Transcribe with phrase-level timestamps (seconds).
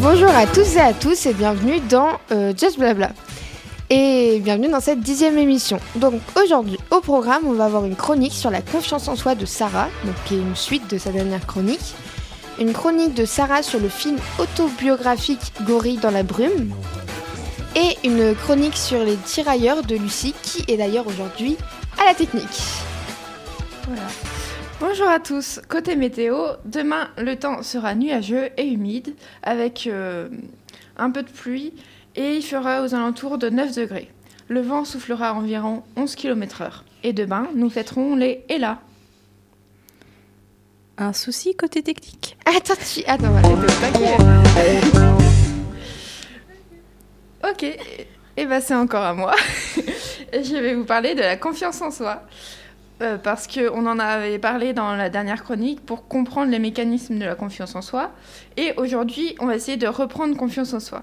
[0.00, 3.12] Bonjour à tous et à tous et bienvenue dans euh, Just Blabla.
[3.88, 5.78] Et bienvenue dans cette dixième émission.
[5.94, 9.46] Donc aujourd'hui au programme on va avoir une chronique sur la confiance en soi de
[9.46, 9.90] Sarah,
[10.24, 11.94] qui est une suite de sa dernière chronique.
[12.58, 16.74] Une chronique de Sarah sur le film autobiographique Gorille dans la brume.
[17.76, 21.56] Et une chronique sur les tirailleurs de Lucie qui est d'ailleurs aujourd'hui
[22.00, 22.62] à la technique.
[23.86, 24.06] Voilà.
[24.78, 25.60] Bonjour à tous.
[25.68, 30.28] Côté météo, demain le temps sera nuageux et humide avec euh,
[30.96, 31.72] un peu de pluie
[32.14, 34.08] et il fera aux alentours de 9 degrés.
[34.46, 36.82] Le vent soufflera à environ 11 km/h.
[37.02, 38.78] Et demain, nous fêterons les Ella.
[40.96, 43.02] Un souci côté technique Attends, tu...
[43.06, 45.13] Attends, on
[47.50, 47.62] Ok,
[48.36, 49.34] et ben c'est encore à moi.
[50.32, 52.22] Je vais vous parler de la confiance en soi.
[53.02, 57.24] Euh, parce qu'on en avait parlé dans la dernière chronique pour comprendre les mécanismes de
[57.24, 58.12] la confiance en soi.
[58.56, 61.02] Et aujourd'hui, on va essayer de reprendre confiance en soi.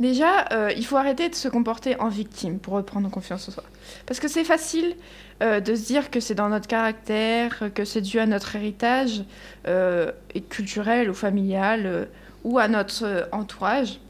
[0.00, 3.64] Déjà, euh, il faut arrêter de se comporter en victime pour reprendre confiance en soi.
[4.04, 4.96] Parce que c'est facile
[5.42, 9.22] euh, de se dire que c'est dans notre caractère, que c'est dû à notre héritage
[10.48, 12.08] culturel ou familial
[12.44, 14.00] ou à notre entourage.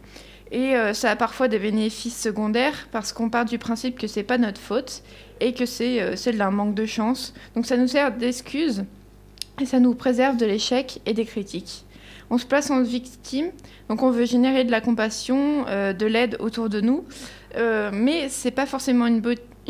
[0.52, 4.24] Et euh, ça a parfois des bénéfices secondaires parce qu'on part du principe que c'est
[4.24, 5.02] pas notre faute
[5.40, 7.34] et que c'est euh, celle d'un manque de chance.
[7.54, 8.84] Donc ça nous sert d'excuse
[9.60, 11.84] et ça nous préserve de l'échec et des critiques.
[12.30, 13.50] On se place en victime,
[13.88, 17.04] donc on veut générer de la compassion, euh, de l'aide autour de nous,
[17.56, 19.20] euh, mais c'est pas forcément une,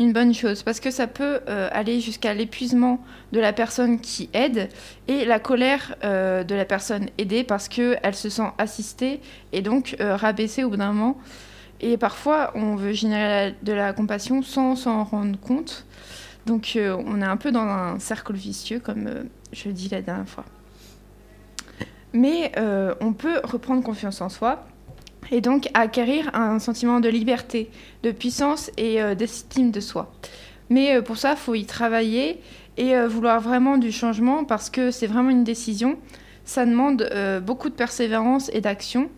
[0.01, 4.29] une bonne chose parce que ça peut euh, aller jusqu'à l'épuisement de la personne qui
[4.33, 4.69] aide
[5.07, 9.21] et la colère euh, de la personne aidée parce qu'elle se sent assistée
[9.53, 11.17] et donc euh, rabaissée au bout d'un moment.
[11.79, 15.85] Et parfois, on veut générer de la compassion sans s'en rendre compte.
[16.45, 19.09] Donc, on est un peu dans un cercle vicieux, comme
[19.51, 20.45] je le dis la dernière fois.
[22.13, 22.51] Mais
[22.99, 24.63] on peut reprendre confiance en soi
[25.31, 27.69] et donc acquérir un sentiment de liberté,
[28.03, 30.13] de puissance et euh, d'estime de soi.
[30.69, 32.41] Mais euh, pour ça, il faut y travailler
[32.77, 35.97] et euh, vouloir vraiment du changement parce que c'est vraiment une décision.
[36.43, 37.07] Ça demande
[37.45, 39.09] beaucoup de persévérance et d'action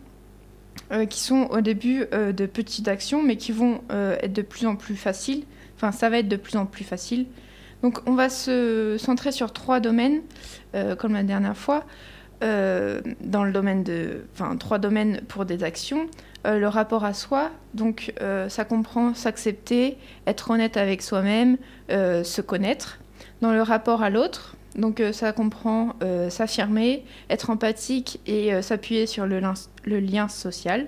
[1.08, 4.94] qui sont au début de petites actions mais qui vont être de plus en plus
[4.94, 5.44] faciles.
[5.74, 7.26] Enfin, ça va être de plus en plus facile.
[7.82, 10.20] Donc on va se centrer sur trois domaines,
[10.98, 11.86] comme la dernière fois.
[12.42, 16.08] Euh, dans le domaine de, enfin trois domaines pour des actions.
[16.46, 19.96] Euh, le rapport à soi, donc euh, ça comprend s'accepter,
[20.26, 21.56] être honnête avec soi-même,
[21.88, 22.98] se connaître.
[23.40, 25.94] Dans le rapport à l'autre, donc ça comprend
[26.28, 29.40] s'affirmer, être empathique et s'appuyer sur le,
[29.86, 30.86] lien social.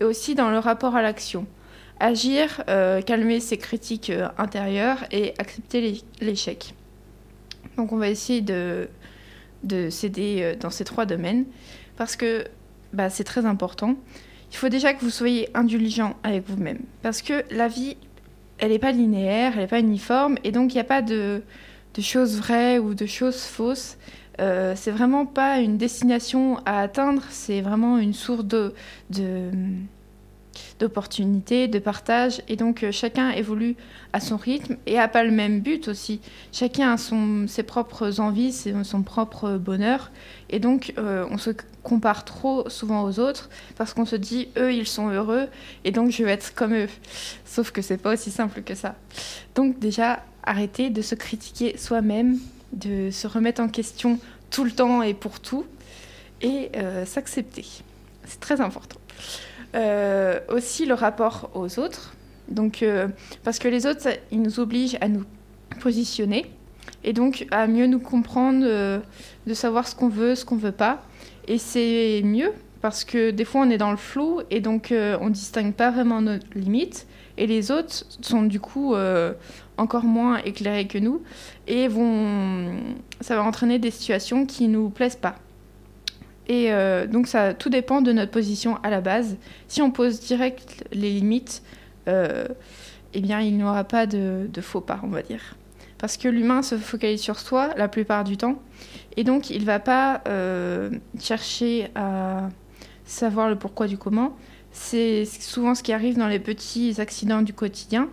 [0.00, 1.46] Et aussi dans le rapport à l'action,
[2.00, 2.64] agir,
[3.06, 6.74] calmer ses critiques intérieures et accepter l'é- l'échec.
[7.76, 8.88] Donc on va essayer de
[9.64, 11.44] de s'aider euh, dans ces trois domaines
[11.96, 12.44] parce que
[12.92, 13.96] bah, c'est très important.
[14.52, 17.96] Il faut déjà que vous soyez indulgent avec vous-même parce que la vie,
[18.58, 21.42] elle n'est pas linéaire, elle n'est pas uniforme et donc il n'y a pas de,
[21.94, 23.98] de choses vraies ou de choses fausses.
[24.40, 28.74] Euh, c'est vraiment pas une destination à atteindre, c'est vraiment une source de,
[29.10, 29.50] de,
[30.84, 32.42] d'opportunités, de partage.
[32.48, 33.74] Et donc euh, chacun évolue
[34.12, 36.20] à son rythme et a pas le même but aussi.
[36.52, 38.52] Chacun a son, ses propres envies,
[38.82, 40.10] son propre bonheur.
[40.50, 41.50] Et donc euh, on se
[41.82, 45.48] compare trop souvent aux autres parce qu'on se dit eux ils sont heureux
[45.84, 46.88] et donc je vais être comme eux.
[47.46, 48.94] Sauf que c'est pas aussi simple que ça.
[49.54, 52.38] Donc déjà arrêter de se critiquer soi-même,
[52.72, 54.18] de se remettre en question
[54.50, 55.64] tout le temps et pour tout
[56.42, 57.64] et euh, s'accepter.
[58.26, 58.98] C'est très important.
[59.74, 62.14] Euh, aussi le rapport aux autres.
[62.48, 63.08] Donc, euh,
[63.42, 65.24] parce que les autres, ils nous obligent à nous
[65.80, 66.46] positionner
[67.02, 69.00] et donc à mieux nous comprendre, euh,
[69.46, 71.02] de savoir ce qu'on veut, ce qu'on veut pas.
[71.48, 72.52] Et c'est mieux
[72.82, 76.20] parce que des fois on est dans le flou et donc on distingue pas vraiment
[76.20, 77.06] nos limites.
[77.36, 78.94] Et les autres sont du coup
[79.78, 81.22] encore moins éclairés que nous
[81.66, 82.76] et vont,
[83.22, 85.36] ça va entraîner des situations qui nous plaisent pas.
[86.48, 89.36] Et euh, donc ça, tout dépend de notre position à la base.
[89.68, 91.62] Si on pose direct les limites,
[92.08, 92.46] euh,
[93.14, 95.56] eh bien il n'y aura pas de, faux pas, on va dire.
[95.98, 98.60] Parce que l'humain se focalise sur soi la plupart du temps,
[99.16, 102.50] et donc il ne va pas euh, chercher à
[103.06, 104.36] savoir le pourquoi du comment.
[104.70, 108.08] C'est souvent ce qui arrive dans les petits accidents du quotidien.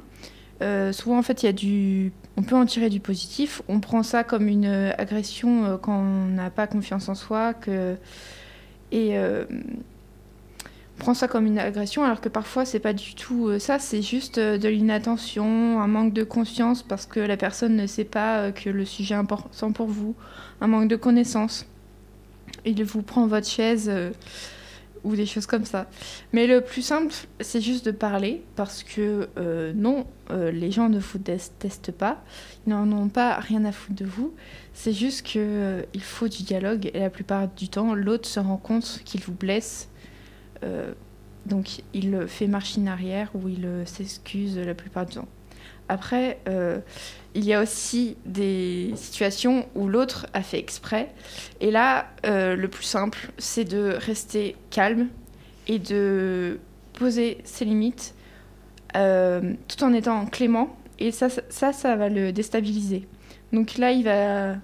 [0.91, 3.61] Souvent, en fait, il y a du, on peut en tirer du positif.
[3.67, 7.53] On prend ça comme une euh, agression euh, quand on n'a pas confiance en soi,
[7.53, 7.95] que
[8.91, 9.45] et euh,
[10.97, 14.37] prend ça comme une agression, alors que parfois c'est pas du tout ça, c'est juste
[14.37, 18.85] de l'inattention, un manque de confiance parce que la personne ne sait pas que le
[18.85, 20.13] sujet est important pour vous,
[20.59, 21.65] un manque de connaissance.
[22.65, 23.89] Il vous prend votre chaise
[25.03, 25.87] ou des choses comme ça.
[26.33, 30.89] Mais le plus simple, c'est juste de parler parce que euh, non, euh, les gens
[30.89, 32.23] ne vous détestent pas,
[32.65, 34.33] ils n'en ont pas rien à foutre de vous.
[34.73, 38.57] C'est juste que euh, faut du dialogue et la plupart du temps, l'autre se rend
[38.57, 39.87] compte qu'il vous blesse.
[41.47, 45.27] Donc il fait machine arrière ou il s'excuse la plupart du temps.
[45.91, 46.79] Après, euh,
[47.35, 51.09] il y a aussi des situations où l'autre a fait exprès.
[51.59, 55.09] Et là, euh, le plus simple, c'est de rester calme
[55.67, 56.61] et de
[56.93, 58.15] poser ses limites
[58.95, 60.77] euh, tout en étant clément.
[60.97, 63.05] Et ça, ça- va le déstabiliser.
[63.51, 64.55] Donc là, il va,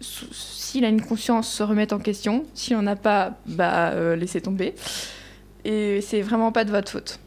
[0.00, 2.44] s'il a une conscience, se remettre en question.
[2.54, 4.74] S'il n'en a pas, bah, laisser tomber.
[5.66, 7.20] Et c'est vraiment pas de votre faute.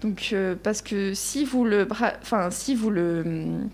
[0.00, 3.68] Donc, euh, parce que si vous le, enfin, si vous le, hum,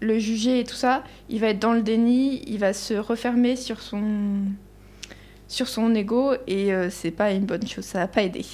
[0.00, 3.56] le jugez et tout ça, il va être dans le déni, il va se refermer
[3.56, 4.42] sur son,
[5.46, 8.44] sur son ego et euh, c'est pas une bonne chose, ça va pas aider.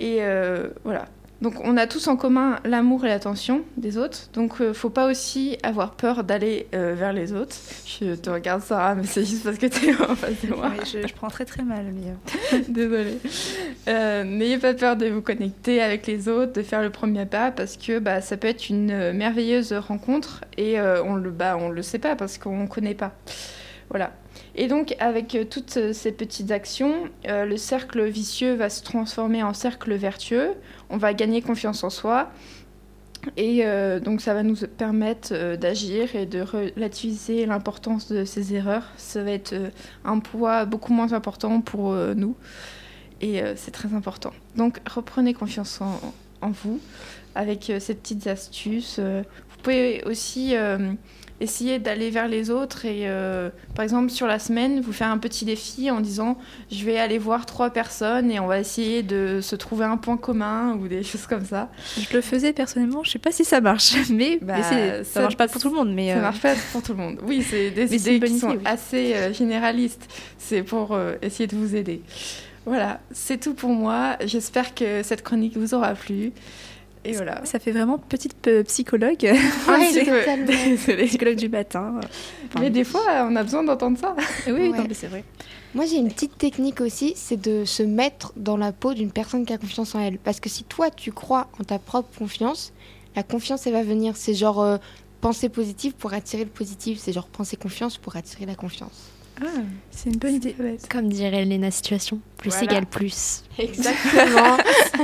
[0.00, 1.06] Et euh, voilà.
[1.42, 4.30] Donc on a tous en commun l'amour et l'attention des autres.
[4.32, 7.56] Donc euh, faut pas aussi avoir peur d'aller euh, vers les autres.
[7.84, 10.70] Je te regarde Sarah, mais c'est juste parce que tu es en face de moi.
[10.84, 13.18] Je, je prends très très mal, mais Désolée.
[13.88, 17.50] Euh, N'ayez pas peur de vous connecter avec les autres, de faire le premier pas,
[17.50, 21.82] parce que bah, ça peut être une merveilleuse rencontre et on le bah, on le
[21.82, 23.12] sait pas parce qu'on ne connaît pas.
[23.92, 24.10] Voilà.
[24.54, 28.82] Et donc avec euh, toutes euh, ces petites actions, euh, le cercle vicieux va se
[28.82, 30.54] transformer en cercle vertueux.
[30.88, 32.30] On va gagner confiance en soi.
[33.36, 33.64] Et
[34.04, 38.90] donc ça va nous permettre d'agir et de relativiser l'importance de ces erreurs.
[38.96, 39.54] Ça va être
[40.04, 42.34] un poids beaucoup moins important pour nous.
[43.20, 44.32] Et c'est très important.
[44.56, 46.80] Donc reprenez confiance en, vous
[47.36, 48.98] avec ces petites astuces.
[49.62, 50.92] Vous pouvez aussi euh,
[51.40, 55.18] essayer d'aller vers les autres et euh, par exemple sur la semaine, vous faire un
[55.18, 56.36] petit défi en disant
[56.72, 60.16] je vais aller voir trois personnes et on va essayer de se trouver un point
[60.16, 61.68] commun ou des choses comme ça.
[61.96, 63.04] je le faisais personnellement.
[63.04, 65.68] Je sais pas si ça marche, mais, Bah, mais ça, ça- marche pas pour tout
[65.70, 65.94] le monde.
[65.94, 67.18] Mais Ça euh, marche pas pour tout le monde.
[67.24, 68.58] Oui, c'est des idées qui idée, sont oui.
[68.64, 70.08] assez euh, généralistes.
[70.38, 72.02] C'est pour essayer de vous aider.
[72.66, 74.16] Voilà, c'est tout pour moi.
[74.24, 76.32] J'espère que cette chronique vous aura plu.
[77.04, 77.44] Et voilà.
[77.44, 79.18] ça fait vraiment petite euh, psychologue.
[80.46, 81.06] Désolée.
[81.06, 82.00] psychologue du matin.
[82.60, 84.14] Mais des fois, on a besoin d'entendre ça.
[84.46, 84.78] Oui, oui, Ouais.
[84.78, 85.24] non, mais c'est vrai.
[85.74, 89.44] Moi, j'ai une petite technique aussi, c'est de se mettre dans la peau d'une personne
[89.46, 90.18] qui a confiance en elle.
[90.18, 92.72] Parce que si toi, tu crois en ta propre confiance,
[93.16, 94.16] la confiance, elle va venir.
[94.16, 94.76] C'est genre euh,
[95.22, 96.98] penser positif pour attirer le positif.
[97.00, 99.08] C'est genre penser confiance pour attirer la confiance.
[99.40, 99.46] Ah,
[99.90, 100.54] C'est une bonne idée.
[100.90, 102.64] Comme dirait Léna Situation, plus Voilà.
[102.64, 103.44] égale plus.
[103.58, 104.56] Exactement.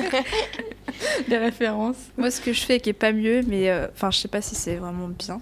[1.28, 1.96] des références.
[2.16, 4.40] Moi, ce que je fais qui est pas mieux, mais euh, enfin, je sais pas
[4.40, 5.40] si c'est vraiment bien.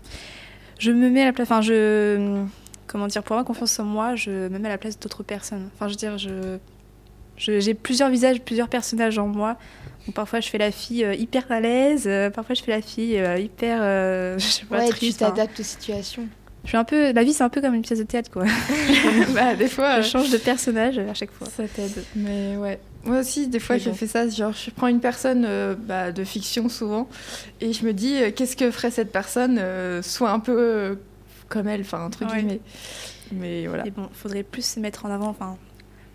[0.79, 1.47] Je me mets à la place.
[1.51, 2.45] Enfin, je.
[2.87, 5.69] Comment dire Pour avoir confiance en moi, je me mets à la place d'autres personnes.
[5.75, 6.59] Enfin, je veux dire, je.
[7.39, 9.59] J'ai plusieurs visages, plusieurs personnages en moi.
[10.07, 12.05] Donc, parfois, je fais la fille euh, hyper à l'aise.
[12.07, 13.79] euh, parfois, je fais la fille euh, hyper.
[13.83, 15.21] euh, je sais pas, ouais, tu triste.
[15.23, 15.31] hein.
[15.31, 16.27] t'adaptes aux situations.
[16.67, 17.13] Je suis un peu.
[17.13, 18.45] La vie, c'est un peu comme une pièce de théâtre, quoi.
[19.35, 21.47] bah, des fois, Je change de personnage à chaque fois.
[21.49, 22.05] ça t'aide.
[22.15, 22.79] Mais ouais.
[23.05, 23.95] Moi aussi, des fois, bon.
[23.95, 24.29] fais ça.
[24.29, 27.09] Genre, je prends une personne euh, bah, de fiction souvent
[27.61, 30.99] et je me dis, euh, qu'est-ce que ferait cette personne euh, Soit un peu
[31.49, 32.37] comme elle, enfin, entre Ouais.
[32.39, 32.61] guillemets.
[33.33, 33.87] Mais voilà.
[33.87, 35.29] Et bon, faudrait plus se mettre en avant.
[35.29, 35.57] Enfin,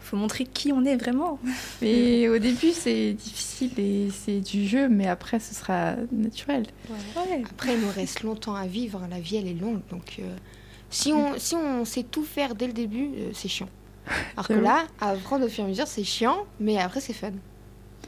[0.02, 1.40] faut montrer qui on est vraiment.
[1.82, 6.66] Mais au début, c'est difficile et c'est du jeu, mais après, ce sera naturel.
[6.90, 7.44] Ouais.
[7.50, 9.02] Après, il nous reste longtemps à vivre.
[9.10, 9.82] La vie, elle est longue.
[9.90, 10.24] Donc, euh,
[10.90, 13.70] si, on, si on sait tout faire dès le début, euh, c'est chiant.
[14.34, 14.64] Alors que vrai.
[14.64, 17.32] là, à apprendre au fur et à mesure, c'est chiant, mais après, c'est fun.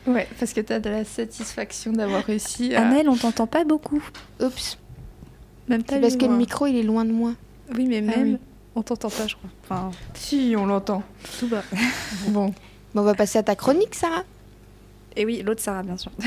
[0.05, 2.85] Ouais, parce que tu as de la satisfaction d'avoir réussi à...
[2.85, 4.03] Annelle, on t'entend pas beaucoup.
[4.41, 4.77] Oups,
[5.69, 7.33] Même pas c'est parce que le micro, il est loin de moi.
[7.73, 8.37] Oui, mais Ah même, oui.
[8.75, 9.49] On t'entend pas, je crois.
[9.63, 11.03] Enfin, Si, on l'entend.
[11.39, 11.63] tout bas.
[12.29, 12.53] Bon.
[12.93, 14.23] Bon, on va passer à ta chronique, Sarah.
[15.15, 16.11] Et oui, l'autre Sarah, bien sûr.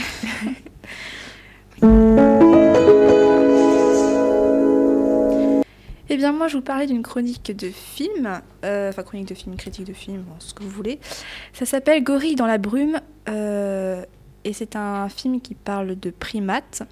[6.08, 9.56] Eh bien, moi, je vous parlais d'une chronique de film, euh, enfin, chronique de film,
[9.56, 11.00] critique de film, bon, ce que vous voulez.
[11.52, 14.04] Ça s'appelle Gorille dans la brume, euh,
[14.44, 16.84] et c'est un film qui parle de primates.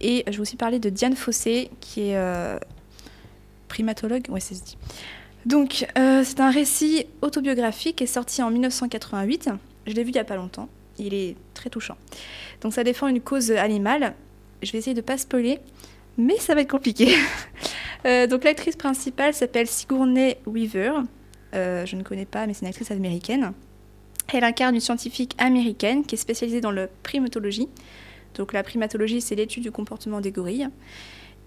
[0.00, 2.58] Et je vais aussi parler de Diane Fossé, qui est euh,
[3.70, 4.76] primatologue, ouais, c'est ce dit.
[5.46, 9.48] Donc, euh, c'est un récit autobiographique qui est sorti en 1988.
[9.86, 10.68] Je l'ai vu il n'y a pas longtemps.
[10.98, 11.96] Il est très touchant.
[12.60, 14.14] Donc, ça défend une cause animale.
[14.62, 15.58] Je vais essayer de ne pas spoiler,
[16.18, 17.14] mais ça va être compliqué.
[18.06, 20.92] Euh, donc, l'actrice principale s'appelle Sigourney Weaver.
[21.54, 23.52] Euh, je ne connais pas, mais c'est une actrice américaine.
[24.32, 27.68] Elle incarne une scientifique américaine qui est spécialisée dans la primatologie.
[28.36, 30.70] Donc la primatologie, c'est l'étude du comportement des gorilles.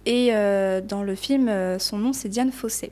[0.05, 2.91] Et euh, dans le film, euh, son nom, c'est Diane Fossé.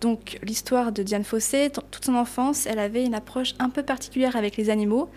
[0.00, 4.36] Donc l'histoire de Diane Fossé, toute son enfance, elle avait une approche un peu particulière
[4.36, 5.10] avec les animaux.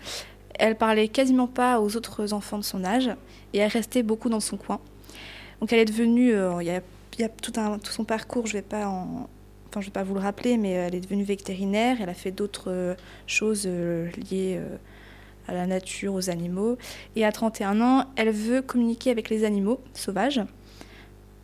[0.58, 3.08] Elle parlait quasiment pas aux autres enfants de son âge
[3.52, 4.80] et elle restait beaucoup dans son coin.
[5.60, 8.64] Donc elle est devenue, euh, il y, a, tout, un, tout, son parcours, je vais
[8.84, 9.28] en,
[9.68, 11.98] enfin vais pas vous le rappeler, mais elle est devenue vétérinaire.
[12.00, 12.96] Elle a fait d'autres
[13.28, 14.60] choses liées
[15.46, 16.76] à la nature, aux animaux.
[17.14, 20.40] Et à 31 ans, elle veut communiquer avec les animaux sauvages.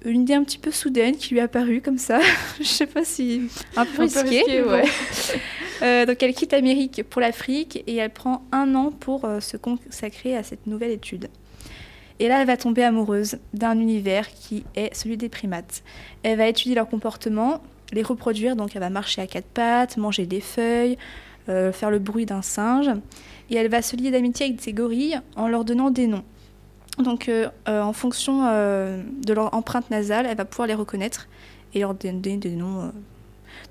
[0.05, 2.21] Une idée un petit peu soudaine qui lui est apparue comme ça.
[2.59, 3.49] Je sais pas si.
[3.77, 4.63] Un peu risqué.
[4.63, 4.85] ouais.
[5.83, 9.57] euh, donc elle quitte l'Amérique pour l'Afrique et elle prend un an pour euh, se
[9.57, 11.29] consacrer à cette nouvelle étude.
[12.21, 15.83] Et là, elle va tomber amoureuse d'un univers qui est celui des primates.
[16.23, 17.63] Elle va étudier leur comportement,
[17.93, 20.99] les reproduire, donc elle va marcher à quatre pattes, manger des feuilles,
[21.49, 22.91] euh, faire le bruit d'un singe
[23.51, 26.25] et elle va se lier d'amitié avec ces gorilles en leur donnant des noms.
[27.03, 31.29] Donc, euh, euh, en fonction euh, de leur empreinte nasale, elle va pouvoir les reconnaître
[31.75, 32.93] et leur donner des noms.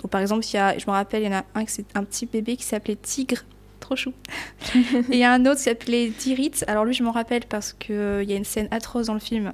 [0.02, 1.86] Donc, par exemple, il y a, je me rappelle, il y en a un c'est
[1.96, 3.44] un petit bébé qui s'appelait Tigre,
[3.80, 4.14] trop chou.
[4.76, 6.52] et il y a un autre qui s'appelait Dirit.
[6.68, 9.54] Alors, lui, je m'en rappelle parce qu'il y a une scène atroce dans le film.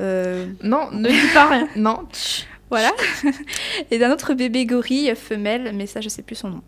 [0.00, 1.68] Non, ne dis pas rien.
[1.76, 2.06] Non.
[2.70, 2.92] voilà.
[3.90, 6.62] et d'un autre bébé gorille femelle, mais ça, je sais plus son nom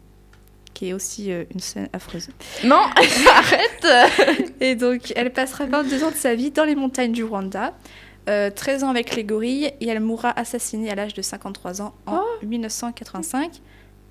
[0.74, 2.28] qui est aussi euh, une scène affreuse.
[2.64, 2.76] Non,
[3.28, 7.74] arrête Et donc, elle passera 22 ans de sa vie dans les montagnes du Rwanda,
[8.26, 8.28] 13
[8.82, 12.22] euh, ans avec les gorilles, et elle mourra assassinée à l'âge de 53 ans en
[12.42, 13.60] 1985.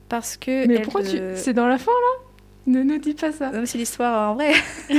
[0.09, 0.65] Parce que.
[0.67, 1.19] Mais pourquoi tu.
[1.35, 2.23] C'est dans la fin, là?
[2.67, 3.51] Ne nous dis pas ça.
[3.65, 4.51] C'est l'histoire en vrai.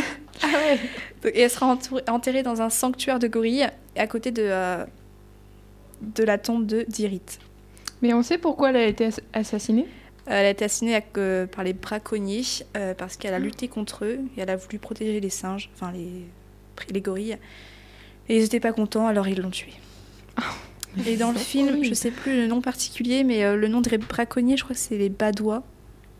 [0.43, 1.77] ah ouais Et elle sera
[2.09, 4.85] enterrée dans un sanctuaire de gorilles, à côté de, euh,
[6.01, 7.21] de la tombe de Dirit.
[8.01, 9.87] Mais on sait pourquoi elle a été assassinée?
[10.29, 11.01] Elle a été assassinée
[11.51, 12.43] par les braconniers
[12.77, 15.91] euh, parce qu'elle a lutté contre eux et elle a voulu protéger les singes, enfin
[15.93, 16.27] les,
[16.93, 17.39] les gorilles.
[18.29, 19.73] Et ils n'étaient pas contents, alors ils l'ont tuée.
[21.07, 23.81] et dans le film, je ne sais plus le nom particulier, mais euh, le nom
[23.81, 25.63] des braconniers, je crois que c'est les badois.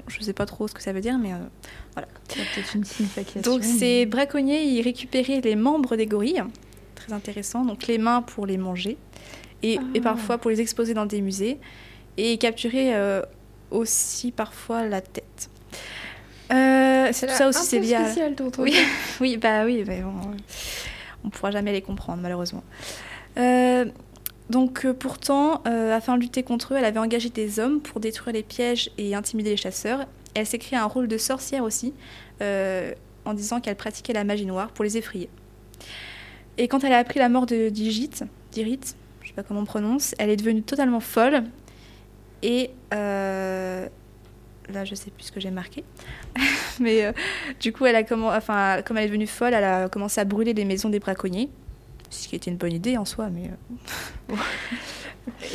[0.07, 1.37] Je ne sais pas trop ce que ça veut dire, mais euh,
[1.93, 2.09] voilà.
[3.43, 6.45] Donc ces braconniers, ils récupéraient les membres des gorilles,
[6.95, 7.67] très intéressant.
[7.67, 8.97] Donc les mains pour les manger
[9.63, 10.01] et, et ah.
[10.01, 11.59] parfois pour les exposer dans des musées
[12.17, 13.23] et ils capturaient
[13.71, 15.51] aussi parfois la tête.
[16.53, 18.05] Euh, c'est ça aussi, c'est lié à...
[18.59, 18.75] oui,
[19.21, 20.15] oui, bah oui, mais bon,
[21.25, 22.65] on pourra jamais les comprendre malheureusement.
[23.37, 23.85] Euh,
[24.49, 28.35] donc euh, pourtant, afin de lutter contre eux, elle avait engagé des hommes pour détruire
[28.35, 30.07] les pièges et intimider les chasseurs.
[30.35, 31.93] Elle s'est un rôle de sorcière aussi,
[32.41, 35.29] en disant qu'elle pratiquait la magie noire pour les effrayer.
[36.57, 38.81] Et quand elle a appris la mort de Digit, Dirit,
[39.23, 41.45] je sais pas comment on prononce, elle est devenue totalement folle
[42.43, 43.87] et euh,
[44.73, 45.85] là, je sais plus ce que j'ai marqué.
[46.81, 47.13] Mais euh,
[47.61, 48.03] du coup, elle a
[48.37, 51.49] enfin, comme elle est devenue folle, elle a commencé à brûler les maisons des braconniers.
[52.11, 53.51] Ce qui était une bonne idée en soi, mais.
[54.31, 54.37] Euh,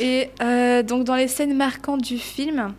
[0.00, 2.74] et donc, dans les scènes marquantes du film,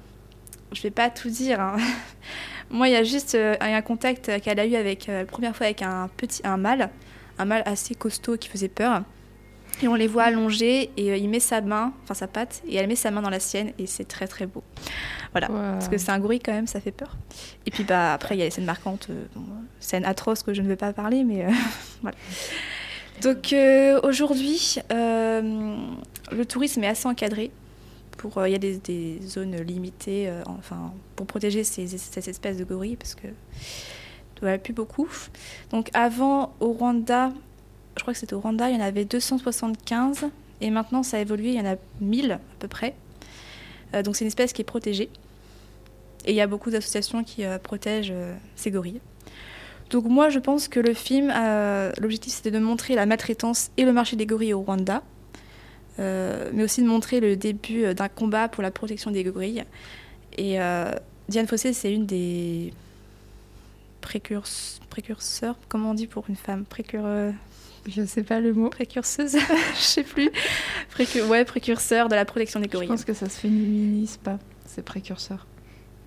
[0.72, 1.60] je vais pas tout dire.
[1.60, 1.76] Hein.
[2.70, 5.82] Moi, il y a juste un contact qu'elle a eu avec la première fois avec
[5.82, 6.90] un petit, un mâle,
[7.38, 9.04] un mâle assez costaud qui faisait peur.
[9.82, 12.76] Et on les voit allongés et euh, il met sa main, enfin sa patte, et
[12.76, 14.64] elle met sa main dans la sienne et c'est très très beau.
[15.32, 17.18] Voilà, parce que c'est un gorille quand même, ça fait peur.
[17.66, 19.26] Et puis bah après il y a les scènes marquantes, euh,
[19.80, 21.50] scènes atroces que je ne vais pas parler, mais euh,
[22.02, 22.18] voilà.
[23.22, 23.56] Donc
[24.04, 27.52] aujourd'hui, le tourisme est assez encadré.
[28.18, 32.64] Pour, il y a des, des zones limitées, enfin pour protéger ces, cette espèce de
[32.64, 33.28] gorille parce que
[34.42, 35.10] il n'y en a plus beaucoup.
[35.72, 37.32] Donc avant au Rwanda,
[37.96, 40.26] je crois que c'était au Rwanda, il y en avait 275
[40.62, 42.96] et maintenant ça a évolué, il y en a 1000 à peu près.
[43.94, 45.10] Euh, donc c'est une espèce qui est protégée
[46.26, 49.02] et il y a beaucoup d'associations qui euh, protègent euh, ces gorilles.
[49.90, 51.32] Donc moi je pense que le film,
[52.00, 55.04] l'objectif c'était de montrer la maltraitance et le marché des gorilles au Rwanda,
[56.00, 59.64] mais aussi de montrer le début d'un combat pour la protection des gorilles.
[60.40, 60.58] Et
[61.30, 62.74] Diane Fossé c'est une des
[64.02, 66.66] précurseurs, comment on dit pour une femme?
[66.66, 67.06] Précure,
[67.88, 68.70] je sais pas le mot.
[68.70, 69.38] Précurseuse,
[69.76, 70.32] je sais plus.
[71.28, 72.88] Ouais, précurseur de la protection des gorilles.
[72.88, 75.46] Je pense que ça se féminise pas, c'est précurseur.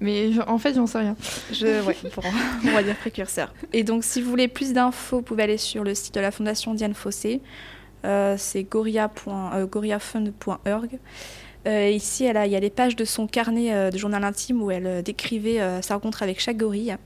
[0.01, 1.17] Mais en fait, j'en sais rien.
[1.53, 1.97] Je, ouais,
[2.65, 3.53] on va dire précurseur.
[3.73, 6.31] Et donc, si vous voulez plus d'infos, vous pouvez aller sur le site de la
[6.31, 7.41] Fondation Diane Fossé.
[8.05, 10.95] Euh, c'est gorillafund.org.
[10.95, 10.99] Euh,
[11.67, 15.03] euh, ici, il y a les pages de son carnet de journal intime où elle
[15.03, 16.97] décrivait sa rencontre avec chaque gorille.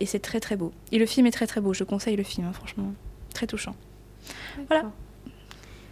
[0.00, 0.72] Et c'est très très beau.
[0.92, 1.72] Et le film est très très beau.
[1.72, 2.92] Je conseille le film, hein, franchement.
[3.32, 3.76] Très touchant.
[4.68, 4.84] Voilà.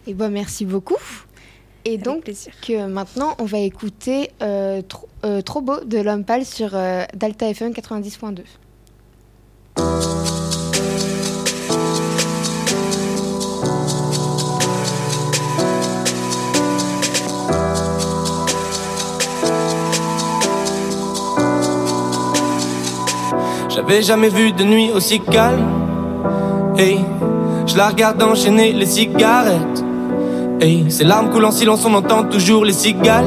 [0.06, 0.96] Et bon, merci beaucoup.
[1.86, 2.30] Et donc,
[2.66, 7.04] que maintenant, on va écouter euh, trop, euh, trop, beau de l'homme pâle sur euh,
[7.14, 8.40] Delta FM 90.2.
[23.68, 25.68] J'avais jamais vu de nuit aussi calme.
[26.78, 27.00] Hey,
[27.66, 29.84] je la regarde enchaîner les cigarettes.
[30.60, 33.26] Hey, ces larmes coulent en silence, on entend toujours les cigales.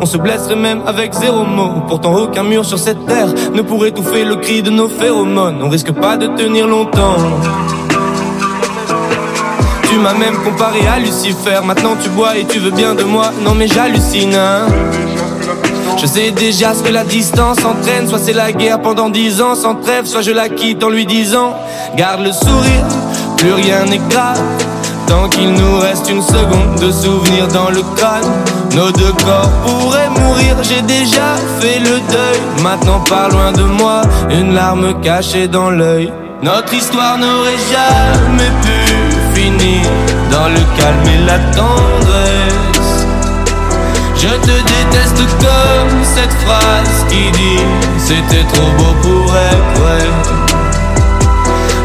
[0.00, 1.82] On se blesserait même avec zéro mot.
[1.86, 5.62] Pourtant, aucun mur sur cette terre ne pourrait étouffer le cri de nos phéromones.
[5.62, 7.16] On risque pas de tenir longtemps.
[9.88, 11.60] Tu m'as même comparé à Lucifer.
[11.64, 13.30] Maintenant, tu bois et tu veux bien de moi.
[13.44, 14.34] Non, mais j'hallucine.
[14.34, 14.66] Hein.
[15.96, 18.08] Je sais déjà ce que la distance entraîne.
[18.08, 21.06] Soit c'est la guerre pendant dix ans sans trêve, soit je la quitte en lui
[21.06, 21.54] disant
[21.96, 22.84] Garde le sourire,
[23.44, 24.40] plus rien n'est grave.
[25.06, 28.30] Tant qu'il nous reste une seconde de souvenir dans le crâne,
[28.74, 30.56] nos deux corps pourraient mourir.
[30.62, 32.40] J'ai déjà fait le deuil.
[32.62, 36.10] Maintenant, pas loin de moi, une larme cachée dans l'œil.
[36.42, 38.78] Notre histoire n'aurait jamais pu
[39.38, 39.82] finir
[40.30, 43.06] dans le calme et la tendresse.
[44.16, 47.62] Je te déteste comme cette phrase qui dit
[47.98, 50.43] C'était trop beau pour être vrai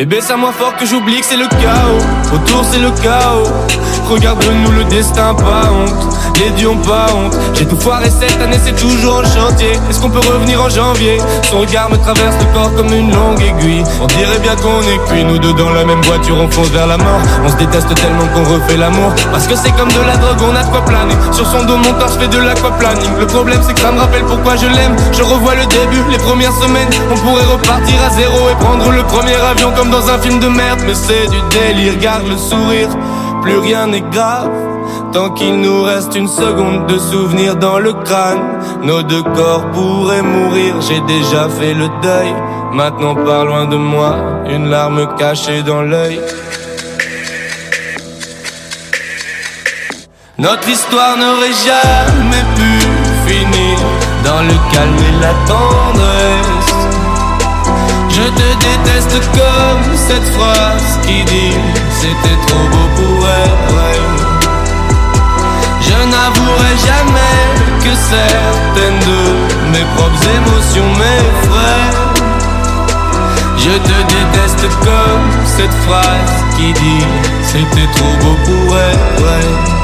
[0.00, 2.34] Bébé, c'est à moi fort que j'oublie que c'est le chaos.
[2.34, 3.52] Autour, c'est le chaos.
[4.10, 6.16] Regarde-nous le destin, pas honte.
[6.42, 7.36] Les dieux ont pas honte.
[7.54, 9.72] J'ai tout foiré cette année, c'est toujours en chantier.
[9.88, 11.18] Est-ce qu'on peut revenir en janvier?
[11.48, 13.84] Son regard me traverse le corps comme une longue aiguille.
[14.02, 16.88] On dirait bien qu'on est cuits, nous deux dans la même voiture, on fonce vers
[16.88, 17.20] la mort.
[17.44, 19.12] On se déteste tellement qu'on refait l'amour.
[19.30, 21.14] Parce que c'est comme de la drogue, on a de quoi planer.
[21.30, 23.16] Sur son dos, mon torse fait de l'aquaplaning.
[23.20, 24.96] Le problème, c'est que ça me rappelle pourquoi je l'aime.
[25.12, 26.90] Je revois le début, les premières semaines.
[27.12, 30.48] On pourrait repartir à zéro et prendre le premier avion comme dans un film de
[30.48, 30.80] merde.
[30.84, 32.88] Mais c'est du délire, garde le sourire.
[33.42, 34.50] Plus rien n'est grave.
[35.12, 38.42] Tant qu'il nous reste une seconde de souvenir dans le crâne,
[38.82, 40.80] nos deux corps pourraient mourir.
[40.80, 42.34] J'ai déjà fait le deuil.
[42.72, 44.14] Maintenant, pas loin de moi,
[44.48, 46.20] une larme cachée dans l'œil.
[50.38, 52.70] Notre histoire n'aurait jamais pu
[53.26, 53.78] finir
[54.24, 56.29] dans le calme et la tendresse.
[58.20, 61.56] Je te déteste comme cette phrase qui dit
[61.90, 63.94] C'était trop beau pour vrai
[65.80, 67.40] Je n'avouerai jamais
[67.82, 71.90] que certaines de mes propres émotions m'effraient
[73.56, 77.06] Je te déteste comme cette phrase qui dit
[77.42, 79.79] C'était trop beau pour être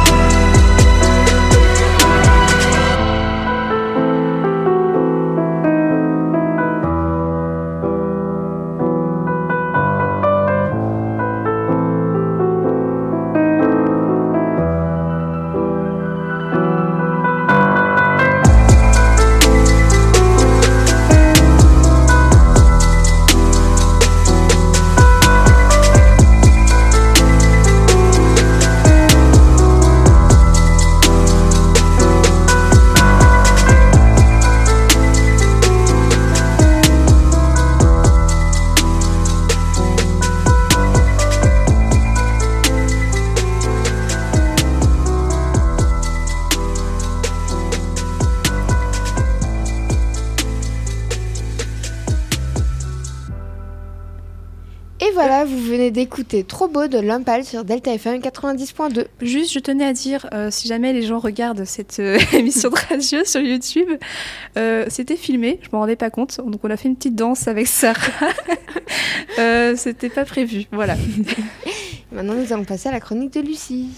[56.16, 59.06] vrai d'écouter Trop beau de Lumpal sur Delta FM 90.2.
[59.20, 62.76] Juste, je tenais à dire, euh, si jamais les gens regardent cette euh, émission de
[62.88, 63.88] radio sur YouTube,
[64.56, 66.38] euh, c'était filmé, je m'en rendais pas compte.
[66.38, 68.32] Donc on a fait une petite danse avec Sarah.
[69.76, 70.96] c'était pas prévu, voilà.
[72.12, 73.90] Maintenant, nous allons passer à la chronique de Lucie.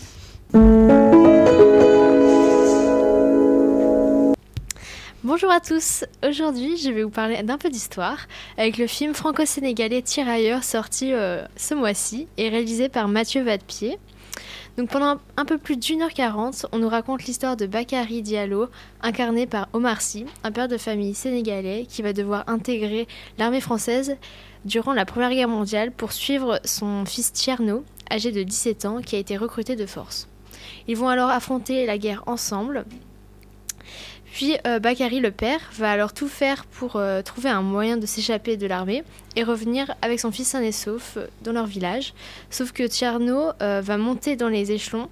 [5.24, 10.00] Bonjour à tous, aujourd'hui je vais vous parler d'un peu d'histoire avec le film franco-sénégalais
[10.00, 13.98] Tirailleurs sorti euh, ce mois-ci et réalisé par Mathieu Vadepied.
[14.76, 18.68] Donc pendant un peu plus d'une heure quarante, on nous raconte l'histoire de Bakary Diallo,
[19.02, 24.16] incarné par Omar Sy, un père de famille sénégalais qui va devoir intégrer l'armée française
[24.66, 29.16] durant la Première Guerre mondiale pour suivre son fils Tierno, âgé de 17 ans, qui
[29.16, 30.28] a été recruté de force.
[30.87, 32.85] Ils vont alors affronter la guerre ensemble.
[34.33, 38.07] Puis euh, Bakary, le père, va alors tout faire pour euh, trouver un moyen de
[38.07, 39.03] s'échapper de l'armée
[39.37, 42.14] et revenir avec son fils sain et sauf euh, dans leur village.
[42.51, 45.09] Sauf que Tierno va monter dans les échelons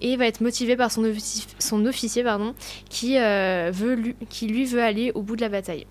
[0.00, 1.04] et va être motivé par son,
[1.58, 2.54] son officier pardon,
[2.88, 5.86] qui, veut lui, qui lui veut aller au bout de la bataille.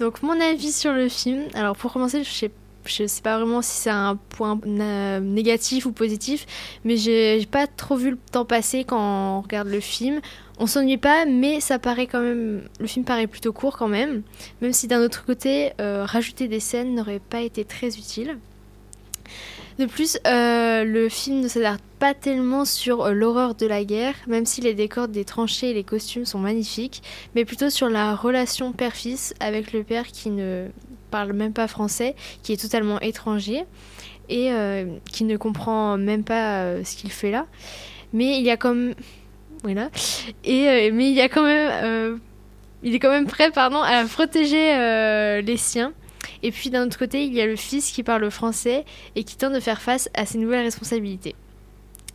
[0.00, 2.50] Donc mon avis sur le film, alors pour commencer, je sais
[2.84, 4.58] je sais pas vraiment si c'est un point
[5.20, 6.46] négatif ou positif,
[6.84, 10.20] mais j'ai pas trop vu le temps passer quand on regarde le film.
[10.62, 12.62] On s'ennuie pas, mais ça paraît quand même.
[12.78, 14.22] Le film paraît plutôt court quand même,
[14.60, 18.38] même si d'un autre côté, euh, rajouter des scènes n'aurait pas été très utile.
[19.80, 24.14] De plus, euh, le film ne s'adapte pas tellement sur euh, l'horreur de la guerre,
[24.28, 27.02] même si les décors des tranchées et les costumes sont magnifiques,
[27.34, 30.68] mais plutôt sur la relation père-fils avec le père qui ne
[31.10, 33.64] parle même pas français, qui est totalement étranger
[34.28, 34.52] et
[35.10, 37.46] qui ne comprend même pas ce qu'il fait là.
[38.12, 38.94] Mais il y a comme
[39.62, 39.90] voilà.
[40.44, 42.16] Et, euh, mais il y a quand même, euh,
[42.82, 45.92] il est quand même prêt, pardon, à protéger euh, les siens.
[46.42, 49.36] Et puis d'un autre côté, il y a le fils qui parle français et qui
[49.36, 51.36] tente de faire face à ses nouvelles responsabilités.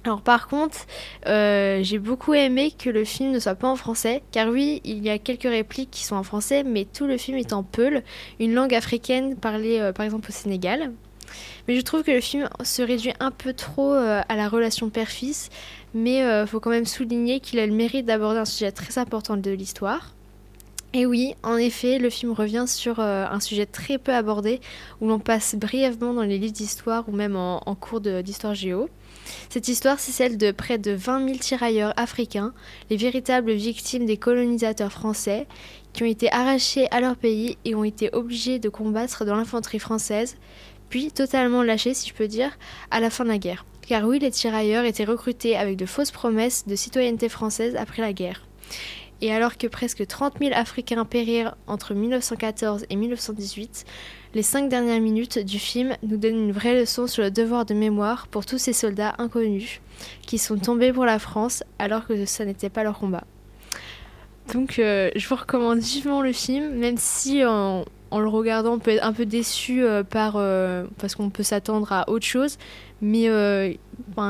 [0.04, 0.86] Alors par contre,
[1.26, 5.10] j'ai beaucoup aimé que le film ne soit pas en français, car oui, il y
[5.10, 8.04] a quelques répliques qui sont en français, mais tout le film est en peul,
[8.40, 10.92] une langue africaine parlée par exemple au Sénégal.
[11.68, 15.50] Mais je trouve que le film se réduit un peu trop à la relation père-fils,
[15.94, 18.98] mais il euh, faut quand même souligner qu'il a le mérite d'aborder un sujet très
[18.98, 20.14] important de l'histoire.
[20.94, 24.62] Et oui, en effet, le film revient sur euh, un sujet très peu abordé,
[25.02, 28.90] où l'on passe brièvement dans les livres d'histoire ou même en, cours d'histoire géo.
[29.50, 32.54] Cette histoire, c'est celle de près de 20 000 tirailleurs africains,
[32.90, 35.46] les véritables victimes des colonisateurs français,
[35.92, 39.80] qui ont été arrachés à leur pays et ont été obligés de combattre dans l'infanterie
[39.80, 40.38] française,
[40.90, 42.58] puis totalement lâchés, si je peux dire,
[42.92, 46.12] à la fin de la guerre car oui, les tirailleurs étaient recrutés avec de fausses
[46.12, 48.46] promesses de citoyenneté française après la guerre.
[49.22, 53.86] Et alors que presque 30 000 Africains périrent entre 1914 et 1918,
[54.36, 57.74] les cinq dernières minutes du film nous donnent une vraie leçon sur le devoir de
[57.74, 59.82] mémoire pour tous ces soldats inconnus
[60.22, 63.24] qui sont tombés pour la France alors que ça n'était pas leur combat.
[64.54, 67.44] Donc euh, je vous recommande vivement le film, même si
[68.12, 71.44] en, le regardant on peut être un peu déçu euh, par, euh, parce qu'on peut
[71.44, 72.58] s'attendre à autre chose
[73.02, 73.74] mais euh,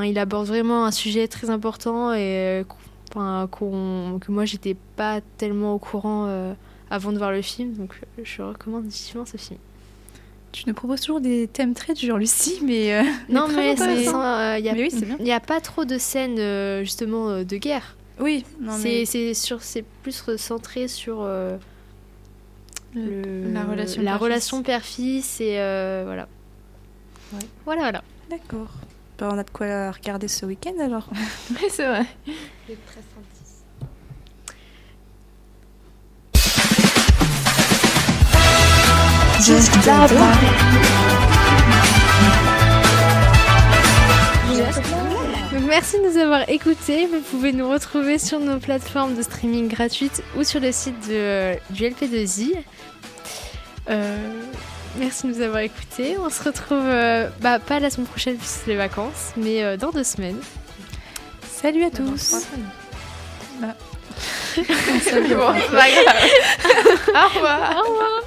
[0.04, 2.66] il aborde vraiment un sujet très important et
[3.14, 6.28] que moi j'étais pas tellement au courant
[6.90, 9.60] avant de voir le film, donc je recommande vivement ce film.
[10.52, 15.40] Tu nous proposes toujours des thèmes très durs, Lucie, mais non, mais il n'y a,
[15.40, 17.96] pas trop de scènes justement de guerre.
[18.20, 18.46] Oui,
[18.78, 21.26] c'est c'est plus centré sur
[22.94, 25.56] le, la relation la relation père-fils et
[26.04, 26.28] voilà.
[27.66, 28.04] Voilà, voilà.
[28.30, 28.72] D'accord.
[29.18, 31.10] Bah, on a de quoi regarder ce week-end alors.
[31.52, 32.06] oui, c'est vrai.
[39.40, 39.78] Just
[45.58, 47.08] Donc merci de nous avoir écoutés.
[47.08, 51.56] Vous pouvez nous retrouver sur nos plateformes de streaming gratuites ou sur le site de,
[51.72, 52.58] du LP2I.
[53.90, 54.18] Euh,
[55.00, 56.16] Merci de nous avoir écoutés.
[56.20, 59.78] On se retrouve euh, bah, pas la semaine prochaine puisque c'est les vacances, mais euh,
[59.78, 60.40] dans deux semaines.
[61.50, 62.36] Salut à tous.
[65.02, 65.54] Salut, bon, Au
[67.34, 67.74] revoir.
[67.78, 68.24] Au revoir.